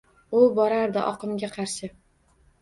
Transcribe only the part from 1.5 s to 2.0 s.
qarshi.